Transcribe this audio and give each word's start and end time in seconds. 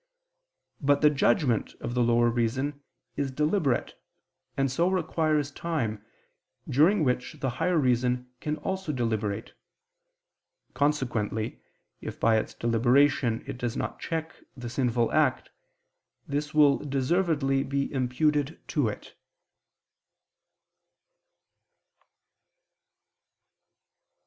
But 0.81 1.01
the 1.01 1.11
judgment 1.11 1.75
of 1.79 1.93
the 1.93 2.01
lower 2.01 2.31
reason 2.31 2.81
is 3.17 3.29
deliberate, 3.29 3.93
and 4.57 4.71
so 4.71 4.89
requires 4.89 5.51
time, 5.51 6.03
during 6.67 7.03
which 7.03 7.33
the 7.33 7.51
higher 7.61 7.77
reason 7.77 8.31
can 8.39 8.57
also 8.57 8.91
deliberate; 8.91 9.53
consequently, 10.73 11.61
if 12.01 12.19
by 12.19 12.37
its 12.37 12.55
deliberation 12.55 13.43
it 13.45 13.59
does 13.59 13.77
not 13.77 13.99
check 13.99 14.33
the 14.57 14.71
sinful 14.71 15.11
act, 15.11 15.51
this 16.27 16.51
will 16.51 16.79
deservedly 16.79 17.61
be 17.63 17.93
imputed 17.93 18.59
to 18.69 18.87
it. 18.87 19.15